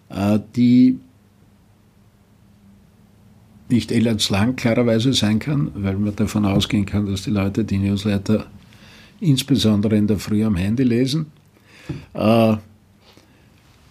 [0.09, 0.99] äh, die
[3.69, 8.47] nicht elendslang klarerweise sein kann, weil man davon ausgehen kann, dass die Leute die Newsletter
[9.19, 11.27] insbesondere in der Früh am Handy lesen.
[12.13, 12.55] Äh,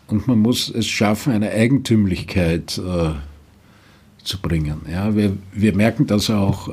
[0.09, 3.11] und man muss es schaffen, eine Eigentümlichkeit äh,
[4.23, 4.83] zu bringen.
[4.91, 6.69] Ja, wir, wir merken das auch,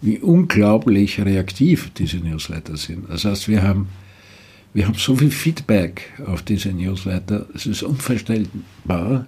[0.00, 3.10] wie unglaublich reaktiv diese Newsletter sind.
[3.10, 3.88] Das heißt, wir haben,
[4.78, 9.26] wir haben so viel Feedback auf diese Newsletter, es ist unvorstellbar.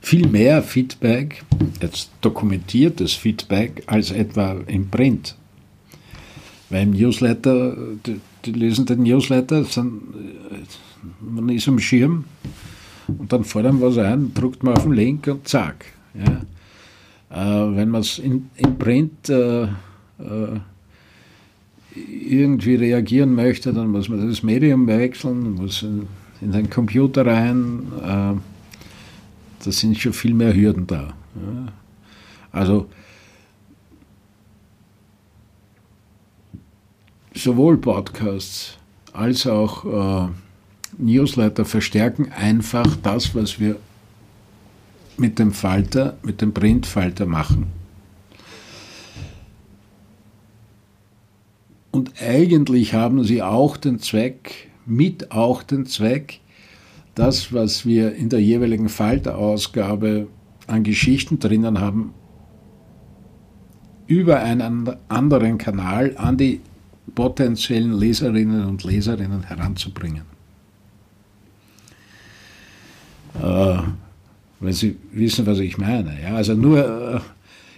[0.00, 1.42] Viel mehr Feedback,
[1.82, 5.34] jetzt dokumentiertes Feedback, als etwa im Print.
[6.70, 7.76] Weil im Newsletter,
[8.44, 10.00] die lesen den Newsletter, sind,
[11.20, 12.26] man ist am Schirm
[13.18, 15.86] und dann fällt einem was ein, drückt man auf den Link und zack.
[16.14, 16.42] Ja.
[17.30, 20.60] Äh, wenn man es in, Print äh, äh,
[21.94, 26.08] irgendwie reagieren möchte, dann muss man das Medium wechseln, muss in,
[26.40, 27.92] den Computer rein.
[28.02, 28.34] Äh,
[29.64, 31.14] da sind schon viel mehr Hürden da.
[32.52, 32.88] Also
[37.32, 38.76] sowohl Podcasts
[39.12, 40.28] als auch äh,
[40.98, 43.76] Newsletter verstärken einfach das, was wir
[45.16, 47.83] mit dem Falter, mit dem Printfalter machen.
[51.94, 56.40] Und eigentlich haben sie auch den Zweck, mit auch den Zweck,
[57.14, 60.26] das, was wir in der jeweiligen Falterausgabe
[60.66, 62.12] an Geschichten drinnen haben,
[64.08, 66.60] über einen anderen Kanal an die
[67.14, 70.24] potenziellen Leserinnen und Leserinnen heranzubringen.
[73.40, 73.78] Äh,
[74.58, 76.20] wenn Sie wissen, was ich meine.
[76.20, 77.20] Ja, also nur, äh,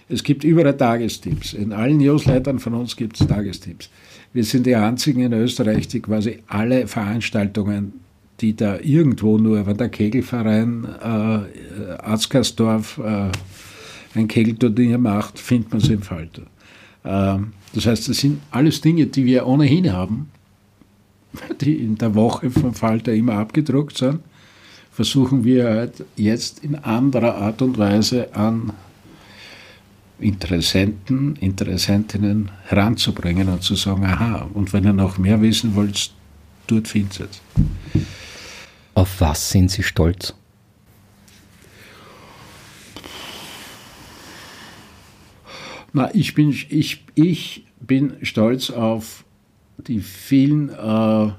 [0.09, 1.53] es gibt überall Tagestipps.
[1.53, 3.89] In allen Newslettern von uns gibt es Tagestipps.
[4.33, 7.93] Wir sind die einzigen in Österreich, die quasi alle Veranstaltungen,
[8.39, 13.31] die da irgendwo nur, wenn der Kegelverein äh, Arzgersdorf äh,
[14.15, 16.43] ein Kegelturnier macht, findet man sie im Falter.
[17.03, 20.29] Ähm, das heißt, das sind alles Dinge, die wir ohnehin haben,
[21.61, 24.19] die in der Woche vom Falter immer abgedruckt sind
[24.97, 28.71] versuchen wir halt jetzt in anderer Art und Weise an
[30.19, 36.11] Interessenten, Interessentinnen heranzubringen und zu sagen, aha, und wenn ihr noch mehr wissen wollt,
[36.65, 37.41] dort findet ihr es.
[38.95, 40.33] Auf was sind Sie stolz?
[45.93, 49.23] Na, ich bin, ich, ich bin stolz auf
[49.77, 51.31] die vielen äh,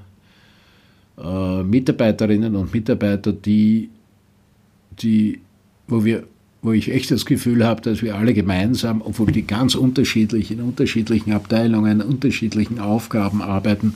[1.21, 3.89] äh, Mitarbeiterinnen und Mitarbeiter, die,
[4.91, 5.41] die,
[5.87, 6.25] wo, wir,
[6.61, 10.61] wo ich echt das Gefühl habe, dass wir alle gemeinsam, obwohl die ganz unterschiedlich in
[10.61, 13.95] unterschiedlichen Abteilungen, unterschiedlichen Aufgaben arbeiten,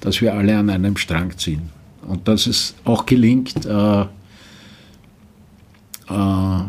[0.00, 1.70] dass wir alle an einem Strang ziehen.
[2.06, 4.02] Und dass es auch gelingt, äh,
[6.08, 6.62] äh,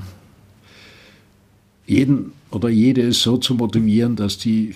[1.87, 4.75] jeden oder jede so zu motivieren, dass die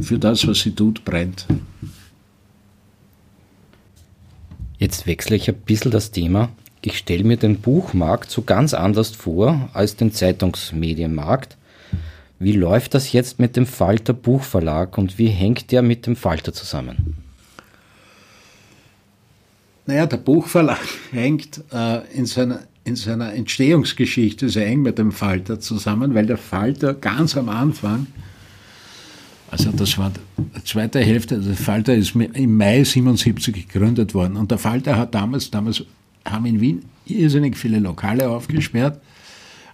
[0.00, 1.46] für das, was sie tut, brennt.
[4.78, 6.48] Jetzt wechsle ich ein bisschen das Thema.
[6.82, 11.56] Ich stelle mir den Buchmarkt so ganz anders vor als den Zeitungsmedienmarkt.
[12.38, 16.54] Wie läuft das jetzt mit dem Falter Buchverlag und wie hängt der mit dem Falter
[16.54, 17.16] zusammen?
[19.84, 20.80] Naja, der Buchverlag
[21.12, 26.38] hängt äh, in, seiner, in seiner Entstehungsgeschichte sehr eng mit dem Falter zusammen, weil der
[26.38, 28.06] Falter ganz am Anfang
[29.50, 31.38] also das war die zweite Hälfte.
[31.40, 34.36] Der Falter ist im Mai 77 gegründet worden.
[34.36, 35.84] Und der Falter hat damals, damals
[36.24, 39.00] haben in Wien irrsinnig viele Lokale aufgesperrt.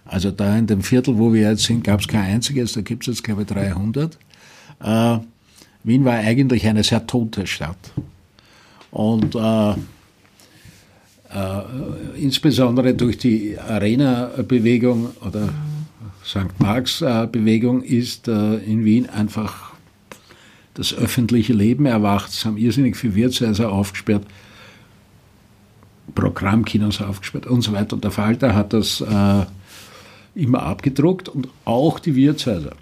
[0.04, 3.02] Also da in dem Viertel, wo wir jetzt sind, gab es kein einziges, da gibt
[3.02, 4.18] es jetzt glaube ich 300.
[4.80, 5.18] Äh,
[5.84, 7.92] Wien war eigentlich eine sehr tote Stadt.
[8.90, 9.74] Und äh, äh,
[12.16, 15.48] insbesondere durch die Arena-Bewegung oder
[16.24, 16.58] St.
[16.58, 19.72] Marx-Bewegung ist äh, in Wien einfach
[20.74, 22.30] das öffentliche Leben erwacht.
[22.30, 24.24] Es haben irrsinnig viele Wirtshäuser aufgesperrt,
[26.16, 27.94] Programmkinos aufgesperrt und so weiter.
[27.94, 29.44] Und der Falter hat das äh,
[30.34, 32.72] immer abgedruckt und auch die Wirtshäuser.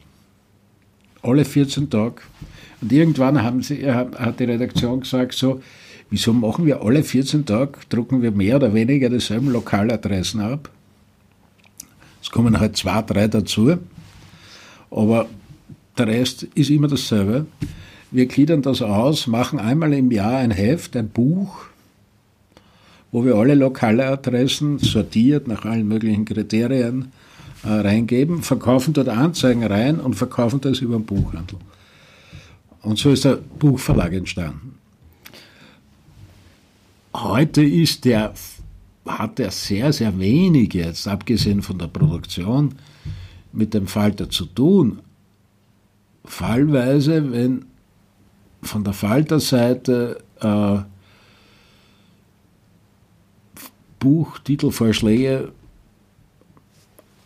[1.23, 2.23] Alle 14 Tage.
[2.81, 5.63] Und irgendwann haben sie, hat die Redaktion gesagt, so,
[6.11, 10.71] wieso machen wir alle 14 Tage, drucken wir mehr oder weniger dieselben Lokaladressen ab?
[12.23, 13.79] Es kommen halt zwei, drei dazu,
[14.91, 15.27] aber
[15.99, 17.47] der Rest ist immer dasselbe.
[18.11, 21.67] Wir gliedern das aus, machen einmal im Jahr ein Heft, ein Buch,
[23.15, 27.13] wo wir alle lokale Adressen sortiert nach allen möglichen Kriterien
[27.63, 31.61] äh, reingeben, verkaufen dort Anzeigen rein und verkaufen das über den Buchhandel.
[32.83, 34.81] Und so ist der Buchverlag entstanden.
[37.15, 38.35] Heute ist der
[39.07, 42.75] hat er sehr, sehr wenig jetzt, abgesehen von der Produktion,
[43.53, 44.99] mit dem Falter zu tun.
[46.25, 47.67] Fallweise, wenn
[48.61, 50.79] von der Falterseite äh,
[54.05, 55.53] Buchtitelvorschläge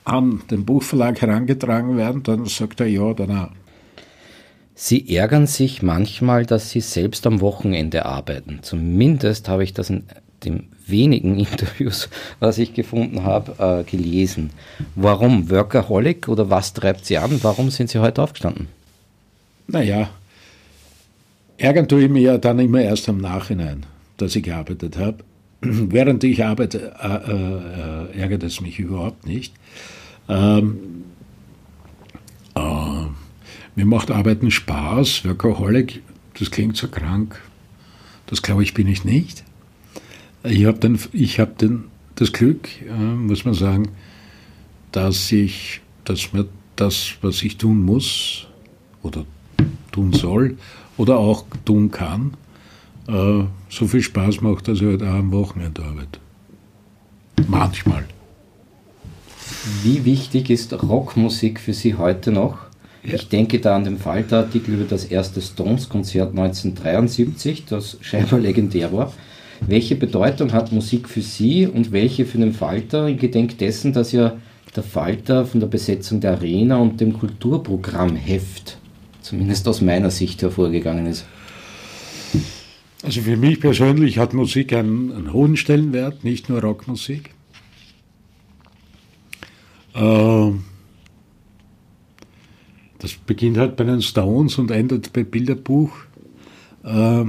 [0.05, 3.49] an den Buchverlag herangetragen werden, dann sagt er ja oder nein.
[4.77, 8.61] Sie ärgern sich manchmal, dass Sie selbst am Wochenende arbeiten.
[8.63, 10.05] Zumindest habe ich das in
[10.45, 12.09] den wenigen Interviews,
[12.39, 14.51] was ich gefunden habe, äh, gelesen.
[14.95, 15.51] Warum?
[15.51, 17.41] Workaholic oder was treibt Sie an?
[17.43, 18.69] Warum sind Sie heute aufgestanden?
[19.67, 20.11] Naja,
[21.57, 23.85] ärgern tue ich mich ja dann immer erst am Nachhinein,
[24.17, 25.25] dass ich gearbeitet habe.
[25.61, 29.55] Während ich arbeite, äh, äh, ärgert es mich überhaupt nicht.
[30.29, 31.05] Ähm,
[32.55, 32.61] äh,
[33.75, 35.25] mir macht Arbeiten Spaß.
[35.25, 36.03] Workaholic,
[36.39, 37.41] das klingt so krank.
[38.27, 39.45] Das glaube ich, bin ich nicht.
[40.45, 41.85] Ich habe den, ich hab den,
[42.15, 43.89] das Glück, äh, muss man sagen,
[44.93, 46.47] dass ich, dass mir
[46.77, 48.47] das, was ich tun muss
[49.03, 49.25] oder
[49.91, 50.57] tun soll
[50.97, 52.35] oder auch tun kann,
[53.09, 56.21] so viel Spaß macht, dass ich halt auch am Wochenende arbeite.
[57.47, 58.05] Manchmal.
[59.83, 62.59] Wie wichtig ist Rockmusik für Sie heute noch?
[63.03, 63.15] Ja.
[63.15, 69.13] Ich denke da an den Falter-Artikel über das erste Stones-Konzert 1973, das scheinbar legendär war.
[69.61, 74.13] Welche Bedeutung hat Musik für Sie und welche für den Falter in Gedenk dessen, dass
[74.13, 74.37] ja
[74.77, 78.77] der Falter von der Besetzung der Arena und dem Kulturprogrammheft,
[79.23, 81.25] zumindest aus meiner Sicht, hervorgegangen ist?
[83.03, 87.31] Also für mich persönlich hat Musik einen, einen hohen Stellenwert, nicht nur Rockmusik.
[89.95, 90.51] Äh,
[92.99, 95.93] das beginnt halt bei den Stones und endet bei Bilderbuch.
[96.83, 97.25] Äh,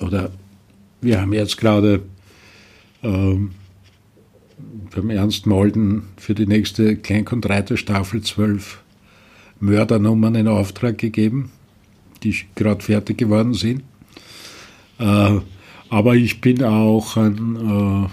[0.00, 0.30] oder
[1.00, 2.02] wir haben jetzt gerade
[3.02, 3.52] ähm,
[4.94, 8.82] beim Ernst Molden für die nächste Kleinkonreiter-Staffel zwölf
[9.60, 11.50] Mördernummern in Auftrag gegeben,
[12.22, 13.82] die gerade fertig geworden sind.
[14.98, 15.40] Äh,
[15.90, 18.08] aber ich bin auch ein,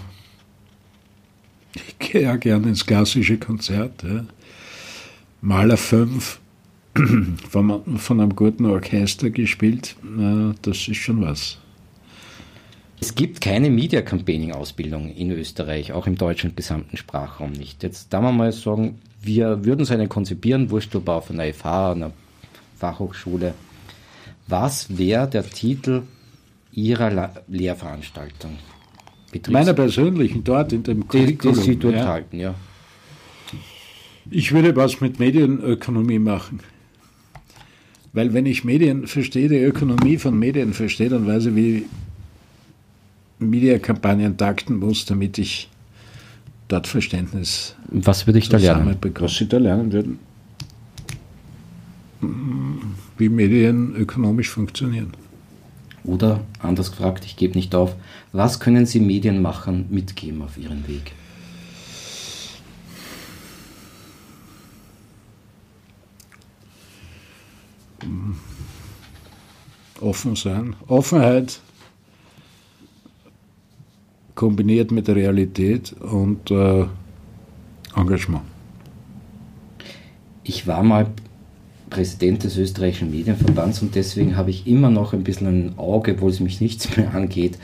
[1.75, 4.03] äh, ich gehe ja gerne ins klassische Konzert.
[4.03, 4.25] Ja.
[5.41, 6.39] Maler 5
[7.49, 11.57] von, von einem guten Orchester gespielt, äh, das ist schon was.
[13.01, 17.83] Es gibt keine Media Campaigning Ausbildung in Österreich, auch im deutschen gesamten Sprachraum nicht.
[17.83, 21.91] Jetzt da wir mal sagen, wir würden so eine konzipieren, wurscht ob auf einer FH,
[21.91, 22.11] einer
[22.77, 23.53] Fachhochschule.
[24.47, 26.03] Was wäre der Titel
[26.75, 28.57] Ihrer La Lehrveranstaltung?
[29.31, 31.55] Betriebs Meiner persönlichen, dort in dem Curriculum.
[31.55, 32.07] Die, die Sie dort ja.
[32.07, 32.55] halten, ja.
[34.29, 36.59] Ich würde was mit Medienökonomie machen.
[38.13, 41.85] Weil wenn ich Medien verstehe, die Ökonomie von Medien verstehe, dann weiß ich, wie
[43.39, 45.69] Mediakampagnen takten muss, damit ich
[46.69, 48.97] dort Verständnis Was würde ich da lernen?
[49.19, 50.19] Was Sie da lernen würden?
[53.17, 55.11] Wie Medien ökonomisch funktionieren.
[56.05, 57.95] Oder anders gefragt, ich gebe nicht auf,
[58.31, 61.13] was können Sie Medienmachern mitgeben auf Ihren Weg?
[69.99, 70.75] Offen sein.
[70.87, 71.59] Offenheit
[74.35, 76.85] kombiniert mit der Realität und äh,
[77.95, 78.43] Engagement.
[80.43, 81.07] Ich war mal
[81.89, 86.31] Präsident des österreichischen Medienverbands und deswegen habe ich immer noch ein bisschen ein Auge, obwohl
[86.31, 87.57] es mich nichts mehr angeht,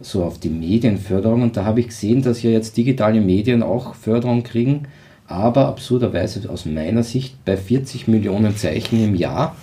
[0.00, 1.42] so auf die Medienförderung.
[1.42, 4.82] Und da habe ich gesehen, dass ja jetzt digitale Medien auch Förderung kriegen,
[5.26, 9.56] aber absurderweise aus meiner Sicht bei 40 Millionen Zeichen im Jahr.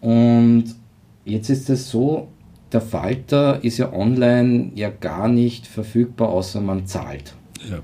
[0.00, 0.64] Und
[1.24, 2.28] jetzt ist es so,
[2.72, 7.34] der Falter ist ja online ja gar nicht verfügbar, außer man zahlt.
[7.68, 7.78] Ja.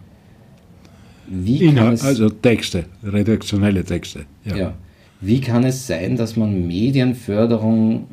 [1.27, 4.27] Wie Inhalt, also Texte, redaktionelle Texte.
[4.45, 4.57] Ja.
[4.57, 4.75] ja.
[5.23, 8.09] Wie kann es sein, dass man Medienförderung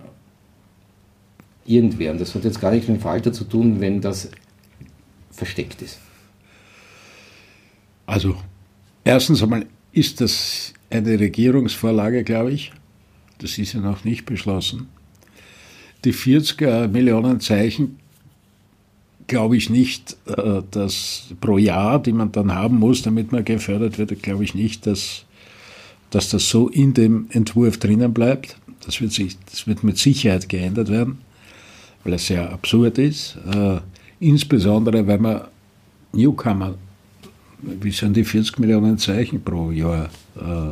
[1.65, 4.29] irgendwer, und das hat jetzt gar nichts mit dem Falter zu tun, wenn das
[5.31, 5.99] versteckt ist?
[8.05, 8.35] Also,
[9.03, 12.71] erstens einmal ist das eine Regierungsvorlage, glaube ich.
[13.39, 14.87] Das ist ja noch nicht beschlossen.
[16.05, 17.97] Die 40 Millionen Zeichen
[19.25, 23.97] glaube ich nicht, äh, dass pro Jahr, die man dann haben muss, damit man gefördert
[23.97, 25.25] wird, glaube ich nicht, dass
[26.11, 28.57] dass das so in dem Entwurf drinnen bleibt.
[28.85, 31.19] Das wird, sich, das wird mit Sicherheit geändert werden,
[32.03, 33.37] weil es sehr absurd ist.
[33.53, 33.79] Äh,
[34.19, 35.41] insbesondere, weil man
[36.13, 36.75] Newcomer,
[37.61, 40.69] wie sind die 40 Millionen Zeichen pro Jahr äh,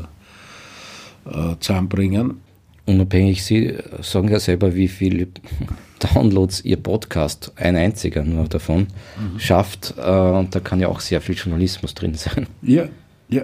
[1.30, 2.42] äh, zusammenbringen.
[2.86, 5.28] Unabhängig, Sie sagen ja selber, wie viele
[6.00, 8.88] Downloads Ihr Podcast, ein einziger nur davon,
[9.20, 9.40] mhm.
[9.40, 9.96] schafft.
[9.98, 12.48] Äh, und da kann ja auch sehr viel Journalismus drin sein.
[12.62, 12.88] Ja,
[13.28, 13.44] ja.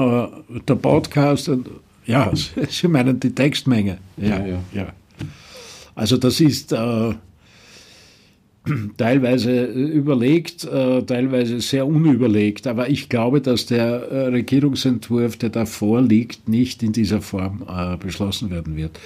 [0.00, 1.68] Äh, der Podcast, und,
[2.06, 2.32] ja,
[2.68, 3.98] Sie meinen die Textmenge.
[4.16, 4.46] Ja, ja.
[4.46, 4.58] ja.
[4.72, 4.92] ja.
[5.94, 7.14] Also das ist äh,
[8.96, 15.66] teilweise überlegt, äh, teilweise sehr unüberlegt, aber ich glaube, dass der äh, Regierungsentwurf, der da
[15.66, 18.98] vorliegt, nicht in dieser Form äh, beschlossen werden wird.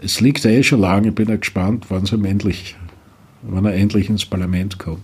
[0.00, 2.76] Es liegt ja eh schon lange, ich bin ja gespannt, wann, es endlich,
[3.42, 5.02] wann er endlich ins Parlament kommt.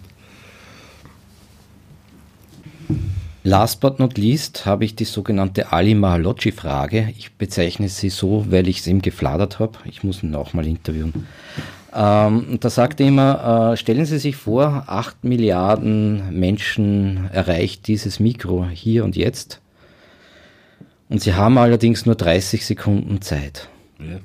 [3.46, 7.12] Last but not least habe ich die sogenannte Ali Mahalocci-Frage.
[7.18, 9.78] Ich bezeichne sie so, weil ich es ihm gefladert habe.
[9.84, 11.26] Ich muss ihn auch mal interviewen.
[11.94, 18.18] Ähm, da sagt er immer, äh, stellen Sie sich vor, acht Milliarden Menschen erreicht dieses
[18.18, 19.60] Mikro hier und jetzt.
[21.10, 23.68] Und Sie haben allerdings nur 30 Sekunden Zeit.
[24.00, 24.20] Ja.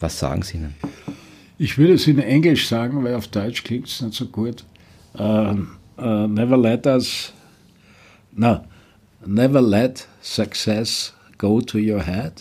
[0.00, 0.74] Was sagen Sie ihnen?
[1.56, 4.64] Ich würde es in Englisch sagen, weil auf Deutsch klingt es nicht so gut.
[5.18, 5.56] Uh,
[5.98, 7.32] uh, never let us,
[8.32, 8.64] no,
[9.26, 12.32] never let success go to your head.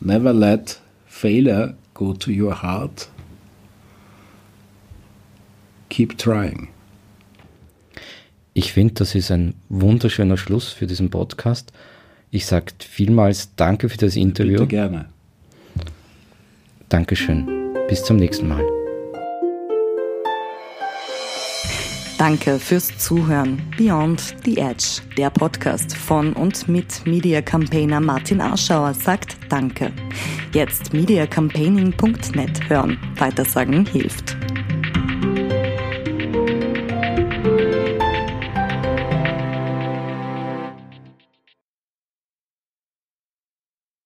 [0.00, 3.08] Never let failure go to your heart.
[5.88, 6.68] Keep trying.
[8.54, 11.72] Ich finde, das ist ein wunderschöner Schluss für diesen Podcast.
[12.30, 14.58] Ich sage vielmals Danke für das Interview.
[14.58, 15.08] Bitte gerne.
[16.88, 17.46] Dankeschön.
[17.88, 18.77] Bis zum nächsten Mal.
[22.18, 23.62] Danke fürs Zuhören.
[23.78, 29.92] Beyond the Edge, der Podcast von und mit Media Campaigner Martin Arschauer sagt Danke.
[30.52, 32.98] Jetzt mediacampaigning.net hören.
[33.18, 34.36] Weitersagen hilft.